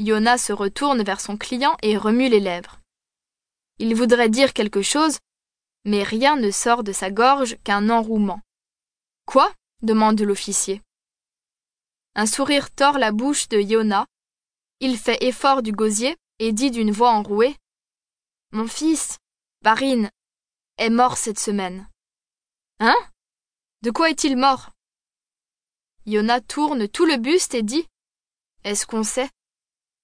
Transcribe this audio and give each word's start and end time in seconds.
Yona 0.00 0.38
se 0.38 0.54
retourne 0.54 1.02
vers 1.02 1.20
son 1.20 1.36
client 1.36 1.76
et 1.82 1.98
remue 1.98 2.30
les 2.30 2.40
lèvres. 2.40 2.80
Il 3.78 3.94
voudrait 3.94 4.30
dire 4.30 4.54
quelque 4.54 4.80
chose, 4.80 5.18
mais 5.84 6.02
rien 6.02 6.36
ne 6.36 6.50
sort 6.50 6.82
de 6.84 6.92
sa 6.92 7.10
gorge 7.10 7.58
qu'un 7.64 7.90
enrouement. 7.90 8.40
Quoi? 9.26 9.52
demande 9.82 10.18
l'officier. 10.22 10.80
Un 12.14 12.24
sourire 12.24 12.70
tord 12.70 12.96
la 12.96 13.12
bouche 13.12 13.48
de 13.48 13.60
Yona. 13.60 14.06
Il 14.80 14.96
fait 14.96 15.22
effort 15.22 15.62
du 15.62 15.72
gosier 15.72 16.16
et 16.38 16.52
dit 16.52 16.70
d'une 16.70 16.92
voix 16.92 17.10
enrouée 17.10 17.54
Mon 18.52 18.66
fils, 18.66 19.18
Barine, 19.62 20.10
est 20.78 20.90
mort 20.90 21.18
cette 21.18 21.38
semaine. 21.38 21.86
Hein? 22.78 22.96
De 23.82 23.90
quoi 23.90 24.08
est-il 24.08 24.38
mort? 24.38 24.70
Yona 26.06 26.40
tourne 26.40 26.88
tout 26.88 27.04
le 27.04 27.18
buste 27.18 27.54
et 27.54 27.62
dit 27.62 27.86
Est-ce 28.64 28.86
qu'on 28.86 29.02
sait? 29.02 29.28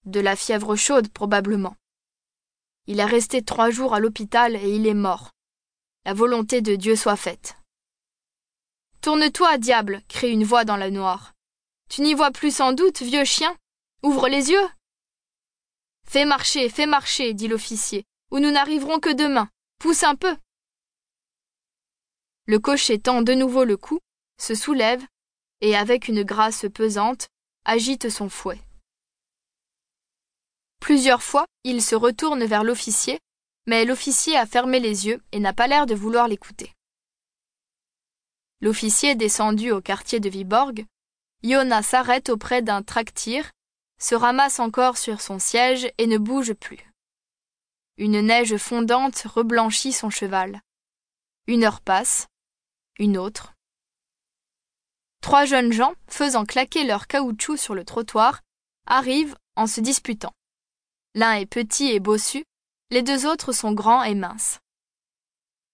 De 0.06 0.20
la 0.20 0.36
fièvre 0.36 0.76
chaude, 0.76 1.08
probablement. 1.08 1.74
Il 2.86 3.00
est 3.00 3.04
resté 3.04 3.42
trois 3.42 3.70
jours 3.70 3.92
à 3.92 3.98
l'hôpital 3.98 4.54
et 4.54 4.76
il 4.76 4.86
est 4.86 4.94
mort. 4.94 5.32
La 6.04 6.14
volonté 6.14 6.60
de 6.60 6.76
Dieu 6.76 6.94
soit 6.94 7.16
faite. 7.16 7.56
Tourne-toi, 9.00 9.58
diable, 9.58 10.02
crie 10.08 10.30
une 10.30 10.44
voix 10.44 10.64
dans 10.64 10.76
la 10.76 10.90
noire. 10.90 11.34
Tu 11.90 12.02
n'y 12.02 12.14
vois 12.14 12.30
plus 12.30 12.54
sans 12.54 12.72
doute, 12.72 13.02
vieux 13.02 13.24
chien. 13.24 13.56
Ouvre 14.04 14.28
les 14.28 14.50
yeux. 14.50 14.68
Fais 16.08 16.24
marcher, 16.24 16.68
fais 16.68 16.86
marcher, 16.86 17.34
dit 17.34 17.48
l'officier, 17.48 18.04
ou 18.30 18.38
nous 18.38 18.52
n'arriverons 18.52 19.00
que 19.00 19.12
demain. 19.12 19.48
Pousse 19.80 20.04
un 20.04 20.14
peu. 20.14 20.36
Le 22.46 22.60
cocher 22.60 23.00
tend 23.00 23.22
de 23.22 23.34
nouveau 23.34 23.64
le 23.64 23.76
cou, 23.76 23.98
se 24.40 24.54
soulève, 24.54 25.04
et 25.60 25.76
avec 25.76 26.06
une 26.06 26.22
grâce 26.22 26.66
pesante, 26.72 27.26
agite 27.64 28.08
son 28.08 28.28
fouet. 28.28 28.60
Plusieurs 30.80 31.22
fois, 31.22 31.46
il 31.64 31.82
se 31.82 31.94
retourne 31.94 32.44
vers 32.44 32.64
l'officier, 32.64 33.18
mais 33.66 33.84
l'officier 33.84 34.36
a 34.36 34.46
fermé 34.46 34.80
les 34.80 35.06
yeux 35.06 35.20
et 35.32 35.40
n'a 35.40 35.52
pas 35.52 35.66
l'air 35.66 35.86
de 35.86 35.94
vouloir 35.94 36.28
l'écouter. 36.28 36.72
L'officier 38.60 39.14
descendu 39.14 39.70
au 39.72 39.80
quartier 39.80 40.20
de 40.20 40.28
Viborg, 40.28 40.86
Yona 41.42 41.82
s'arrête 41.82 42.30
auprès 42.30 42.62
d'un 42.62 42.82
tractir, 42.82 43.50
se 44.00 44.14
ramasse 44.14 44.60
encore 44.60 44.96
sur 44.96 45.20
son 45.20 45.38
siège 45.38 45.90
et 45.98 46.06
ne 46.06 46.18
bouge 46.18 46.54
plus. 46.54 46.90
Une 47.98 48.20
neige 48.20 48.56
fondante 48.56 49.22
reblanchit 49.22 49.92
son 49.92 50.10
cheval. 50.10 50.60
Une 51.46 51.64
heure 51.64 51.80
passe, 51.80 52.26
une 52.98 53.16
autre. 53.16 53.54
Trois 55.20 55.44
jeunes 55.44 55.72
gens, 55.72 55.94
faisant 56.08 56.44
claquer 56.44 56.84
leur 56.84 57.06
caoutchouc 57.06 57.56
sur 57.56 57.74
le 57.74 57.84
trottoir, 57.84 58.42
arrivent 58.86 59.36
en 59.56 59.66
se 59.66 59.80
disputant. 59.80 60.32
L'un 61.16 61.32
est 61.32 61.46
petit 61.46 61.86
et 61.86 61.98
bossu, 61.98 62.44
les 62.90 63.00
deux 63.00 63.24
autres 63.24 63.52
sont 63.52 63.72
grands 63.72 64.02
et 64.02 64.14
minces. 64.14 64.58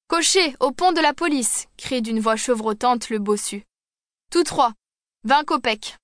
Cocher, 0.07 0.55
au 0.61 0.71
pont 0.71 0.93
de 0.93 1.01
la 1.01 1.15
police 1.15 1.67
crie 1.77 2.01
d'une 2.01 2.21
voix 2.21 2.37
chevrotante 2.37 3.11
le 3.11 3.19
bossu. 3.19 3.65
Tous 4.31 4.45
trois, 4.45 4.73
vingt 5.25 5.43
kopecks. 5.43 5.99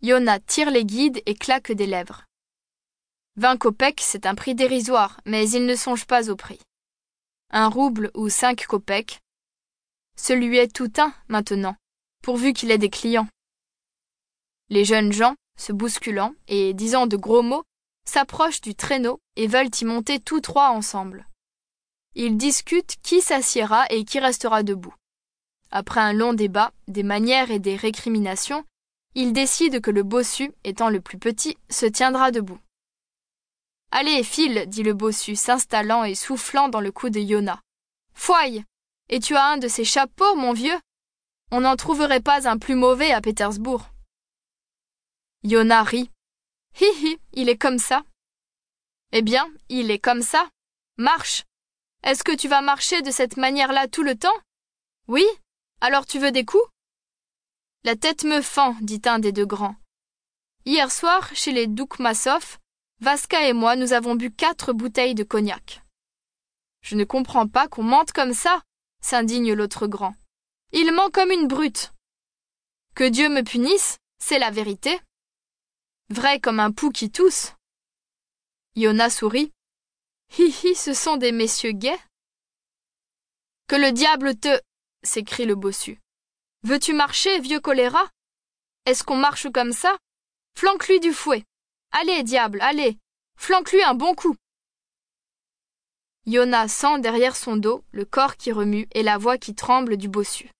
Yona 0.00 0.40
tire 0.40 0.70
les 0.70 0.86
guides 0.86 1.20
et 1.26 1.34
claque 1.34 1.70
des 1.70 1.86
lèvres. 1.86 2.24
Vingt 3.36 3.58
kopecks, 3.58 4.00
c'est 4.00 4.24
un 4.24 4.34
prix 4.34 4.54
dérisoire, 4.54 5.20
mais 5.26 5.50
il 5.50 5.66
ne 5.66 5.74
songe 5.74 6.06
pas 6.06 6.30
au 6.30 6.34
prix. 6.34 6.60
Un 7.50 7.68
rouble 7.68 8.10
ou 8.14 8.30
cinq 8.30 8.64
kopecks. 8.66 9.20
Ce 10.16 10.32
lui 10.32 10.56
est 10.56 10.74
tout 10.74 10.92
un, 10.96 11.12
maintenant, 11.28 11.76
pourvu 12.22 12.54
qu'il 12.54 12.70
ait 12.70 12.78
des 12.78 12.88
clients. 12.88 13.28
Les 14.70 14.86
jeunes 14.86 15.12
gens, 15.12 15.36
se 15.58 15.72
bousculant 15.72 16.34
et 16.48 16.72
disant 16.72 17.06
de 17.06 17.18
gros 17.18 17.42
mots, 17.42 17.64
s'approchent 18.04 18.60
du 18.60 18.74
traîneau 18.74 19.20
et 19.36 19.46
veulent 19.46 19.70
y 19.80 19.84
monter 19.84 20.20
tous 20.20 20.40
trois 20.40 20.70
ensemble. 20.70 21.26
Ils 22.14 22.36
discutent 22.36 22.96
qui 23.02 23.20
s'assiera 23.20 23.86
et 23.90 24.04
qui 24.04 24.18
restera 24.18 24.62
debout. 24.62 24.94
Après 25.70 26.00
un 26.00 26.12
long 26.12 26.34
débat, 26.34 26.72
des 26.88 27.02
manières 27.02 27.50
et 27.50 27.58
des 27.58 27.76
récriminations, 27.76 28.64
ils 29.14 29.32
décident 29.32 29.80
que 29.80 29.90
le 29.90 30.02
bossu, 30.02 30.52
étant 30.64 30.90
le 30.90 31.00
plus 31.00 31.18
petit, 31.18 31.56
se 31.70 31.86
tiendra 31.86 32.30
debout. 32.30 32.58
Allez, 33.90 34.22
file, 34.22 34.64
dit 34.68 34.82
le 34.82 34.94
bossu, 34.94 35.36
s'installant 35.36 36.04
et 36.04 36.14
soufflant 36.14 36.68
dans 36.68 36.80
le 36.80 36.92
cou 36.92 37.10
de 37.10 37.20
Yona. 37.20 37.60
Foille 38.14 38.64
Et 39.08 39.20
tu 39.20 39.34
as 39.34 39.44
un 39.44 39.56
de 39.58 39.68
ces 39.68 39.84
chapeaux, 39.84 40.34
mon 40.34 40.52
vieux 40.52 40.78
On 41.50 41.60
n'en 41.62 41.76
trouverait 41.76 42.20
pas 42.20 42.48
un 42.48 42.58
plus 42.58 42.74
mauvais 42.74 43.12
à 43.12 43.20
Pétersbourg. 43.20 43.88
Yona 45.44 45.82
rit. 45.82 46.11
Hi 46.80 46.86
hi, 47.02 47.18
il 47.32 47.48
est 47.48 47.58
comme 47.58 47.78
ça. 47.78 48.02
Eh 49.12 49.22
bien, 49.22 49.46
il 49.68 49.90
est 49.90 49.98
comme 49.98 50.22
ça. 50.22 50.48
Marche 50.96 51.44
est-ce 52.04 52.24
que 52.24 52.34
tu 52.34 52.48
vas 52.48 52.62
marcher 52.62 53.00
de 53.02 53.12
cette 53.12 53.36
manière-là 53.36 53.86
tout 53.86 54.02
le 54.02 54.16
temps? 54.16 54.36
Oui 55.06 55.24
Alors 55.80 56.04
tu 56.04 56.18
veux 56.18 56.32
des 56.32 56.44
coups? 56.44 56.64
La 57.84 57.94
tête 57.94 58.24
me 58.24 58.42
fend, 58.42 58.76
dit 58.80 59.00
un 59.04 59.20
des 59.20 59.30
deux 59.30 59.46
grands. 59.46 59.76
Hier 60.64 60.90
soir, 60.90 61.30
chez 61.34 61.52
les 61.52 61.68
Doukmasov, 61.68 62.58
Vaska 63.00 63.48
et 63.48 63.52
moi, 63.52 63.76
nous 63.76 63.92
avons 63.92 64.16
bu 64.16 64.32
quatre 64.32 64.72
bouteilles 64.72 65.14
de 65.14 65.22
cognac. 65.22 65.82
Je 66.80 66.96
ne 66.96 67.04
comprends 67.04 67.46
pas 67.46 67.68
qu'on 67.68 67.84
mente 67.84 68.12
comme 68.12 68.34
ça, 68.34 68.62
s'indigne 69.00 69.52
l'autre 69.52 69.86
grand. 69.86 70.14
Il 70.72 70.92
ment 70.92 71.10
comme 71.10 71.30
une 71.30 71.46
brute. 71.46 71.92
Que 72.96 73.08
Dieu 73.08 73.28
me 73.28 73.42
punisse, 73.42 73.98
c'est 74.18 74.40
la 74.40 74.50
vérité. 74.50 75.00
Vrai 76.12 76.40
comme 76.40 76.60
un 76.60 76.72
pou 76.72 76.90
qui 76.90 77.10
tousse. 77.10 77.54
Yona 78.76 79.08
sourit. 79.08 79.50
Hi 80.36 80.50
hi, 80.50 80.74
ce 80.74 80.92
sont 80.92 81.16
des 81.16 81.32
messieurs 81.32 81.72
gais. 81.72 81.98
Que 83.66 83.76
le 83.76 83.92
diable 83.92 84.36
te. 84.38 84.60
s'écrie 85.02 85.46
le 85.46 85.54
bossu. 85.54 85.98
Veux-tu 86.64 86.92
marcher, 86.92 87.40
vieux 87.40 87.60
choléra? 87.60 88.10
Est-ce 88.84 89.04
qu'on 89.04 89.16
marche 89.16 89.50
comme 89.52 89.72
ça? 89.72 89.96
Flanque-lui 90.54 91.00
du 91.00 91.14
fouet. 91.14 91.44
Allez, 91.92 92.22
diable, 92.24 92.60
allez 92.60 92.98
Flanque-lui 93.38 93.82
un 93.82 93.94
bon 93.94 94.14
coup 94.14 94.36
Yona 96.26 96.68
sent 96.68 97.00
derrière 97.00 97.36
son 97.36 97.56
dos 97.56 97.86
le 97.90 98.04
corps 98.04 98.36
qui 98.36 98.52
remue 98.52 98.86
et 98.92 99.02
la 99.02 99.16
voix 99.16 99.38
qui 99.38 99.54
tremble 99.54 99.96
du 99.96 100.08
bossu. 100.08 100.50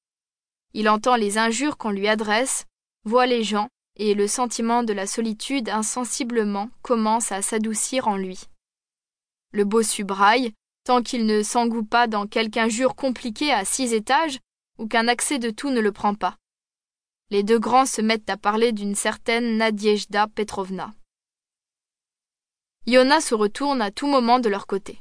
Il 0.73 0.89
entend 0.89 1.17
les 1.17 1.37
injures 1.37 1.77
qu'on 1.77 1.91
lui 1.91 2.09
adresse, 2.09 2.65
voit 3.05 3.27
les 3.27 3.45
gens, 3.45 3.69
et 3.97 4.15
le 4.15 4.27
sentiment 4.27 4.83
de 4.83 4.93
la 4.93 5.07
solitude 5.07 5.69
insensiblement 5.69 6.71
commence 6.83 7.33
à 7.33 7.43
s'adoucir 7.43 8.09
en 8.09 8.17
lui. 8.17 8.41
Le 9.53 9.65
bossu 9.65 10.05
braille, 10.05 10.53
tant 10.85 11.03
qu'il 11.03 11.27
ne 11.27 11.43
s'engoue 11.43 11.85
pas 11.85 12.07
dans 12.07 12.27
quelque 12.27 12.59
injure 12.59 12.95
compliquée 12.95 13.53
à 13.53 13.65
six 13.65 13.93
étages 13.93 14.39
ou 14.79 14.87
qu'un 14.87 15.09
accès 15.09 15.39
de 15.39 15.51
tout 15.51 15.71
ne 15.71 15.81
le 15.81 15.93
prend 15.93 16.15
pas. 16.15 16.37
Les 17.31 17.43
deux 17.43 17.59
grands 17.59 17.87
se 17.87 18.01
mettent 18.01 18.31
à 18.31 18.37
parler 18.37 18.73
d'une 18.73 18.95
certaine 18.95 19.57
Nadiejda 19.57 20.27
Petrovna. 20.29 20.93
Iona 22.87 23.21
se 23.21 23.35
retourne 23.35 23.81
à 23.81 23.91
tout 23.91 24.07
moment 24.07 24.39
de 24.39 24.49
leur 24.49 24.67
côté. 24.67 24.99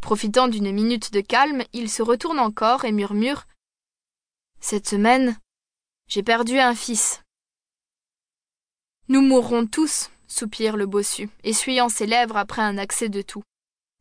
Profitant 0.00 0.48
d'une 0.48 0.72
minute 0.72 1.12
de 1.12 1.20
calme, 1.20 1.62
il 1.72 1.88
se 1.88 2.02
retourne 2.02 2.38
encore 2.38 2.84
et 2.84 2.92
murmure 2.92 3.44
Cette 4.60 4.88
semaine, 4.88 5.38
j'ai 6.08 6.22
perdu 6.22 6.58
un 6.58 6.74
fils. 6.74 7.23
Nous 9.08 9.20
mourrons 9.20 9.66
tous, 9.66 10.10
soupire 10.28 10.78
le 10.78 10.86
bossu, 10.86 11.28
essuyant 11.42 11.90
ses 11.90 12.06
lèvres 12.06 12.38
après 12.38 12.62
un 12.62 12.78
accès 12.78 13.10
de 13.10 13.20
toux. 13.20 13.42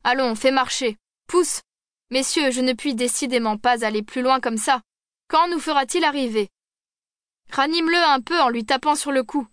Allons, 0.06 0.34
fais 0.36 0.52
marcher. 0.52 0.98
Pousse. 1.28 1.62
Messieurs, 2.10 2.52
je 2.52 2.62
ne 2.62 2.72
puis 2.72 2.96
décidément 2.96 3.58
pas 3.58 3.86
aller 3.86 4.02
plus 4.02 4.22
loin 4.22 4.40
comme 4.40 4.58
ça. 4.58 4.82
Quand 5.28 5.50
nous 5.50 5.60
fera-t-il 5.60 6.06
arriver? 6.06 6.50
Ranime-le 7.52 7.98
un 7.98 8.22
peu 8.22 8.40
en 8.40 8.48
lui 8.48 8.66
tapant 8.66 8.96
sur 8.96 9.12
le 9.12 9.24
cou. 9.24 9.46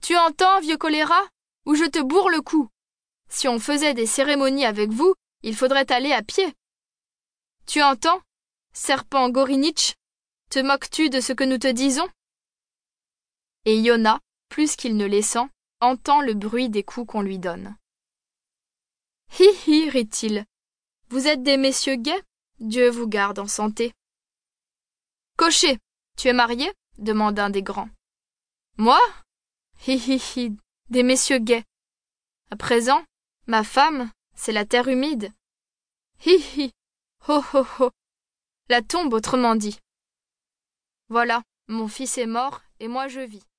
Tu 0.00 0.16
entends, 0.16 0.60
vieux 0.60 0.76
choléra? 0.76 1.20
Ou 1.66 1.76
je 1.76 1.84
te 1.84 2.00
bourre 2.00 2.30
le 2.30 2.40
cou? 2.40 2.68
Si 3.28 3.46
on 3.46 3.60
faisait 3.60 3.94
des 3.94 4.06
cérémonies 4.06 4.64
avec 4.64 4.90
vous, 4.90 5.14
il 5.42 5.54
faudrait 5.54 5.90
aller 5.92 6.12
à 6.12 6.22
pied. 6.22 6.52
Tu 7.66 7.82
entends? 7.82 8.20
Serpent 8.72 9.30
Gorinitch 9.30 9.94
Te 10.50 10.58
moques-tu 10.58 11.08
de 11.08 11.20
ce 11.20 11.32
que 11.32 11.44
nous 11.44 11.58
te 11.58 11.68
disons? 11.68 12.08
Et 13.64 13.78
Yona, 13.78 14.18
plus 14.50 14.76
qu'il 14.76 14.98
ne 14.98 15.06
les 15.06 15.22
sent, 15.22 15.48
entend 15.80 16.20
le 16.20 16.34
bruit 16.34 16.68
des 16.68 16.82
coups 16.82 17.10
qu'on 17.10 17.22
lui 17.22 17.38
donne. 17.38 17.76
Hi 19.38 19.48
hi, 19.66 19.88
rit-il. 19.88 20.44
Vous 21.08 21.26
êtes 21.26 21.42
des 21.42 21.56
messieurs 21.56 21.96
gais 21.96 22.22
Dieu 22.58 22.90
vous 22.90 23.08
garde 23.08 23.38
en 23.38 23.46
santé. 23.46 23.94
Cocher, 25.38 25.78
tu 26.18 26.28
es 26.28 26.34
marié? 26.34 26.70
demande 26.98 27.38
un 27.38 27.48
des 27.48 27.62
grands. 27.62 27.88
Moi? 28.76 29.00
Hi 29.86 29.94
hi 29.94 30.20
hi, 30.36 30.56
des 30.90 31.02
messieurs 31.02 31.38
gais. 31.38 31.64
À 32.50 32.56
présent, 32.56 33.02
ma 33.46 33.64
femme, 33.64 34.10
c'est 34.34 34.52
la 34.52 34.66
terre 34.66 34.88
humide. 34.88 35.32
Hi 36.26 36.36
hi, 36.56 36.72
ho 37.28 37.42
ho 37.54 37.64
ho, 37.78 37.90
la 38.68 38.82
tombe 38.82 39.14
autrement 39.14 39.54
dit. 39.54 39.78
Voilà, 41.08 41.42
mon 41.68 41.88
fils 41.88 42.18
est 42.18 42.26
mort 42.26 42.60
et 42.78 42.88
moi 42.88 43.08
je 43.08 43.20
vis. 43.20 43.49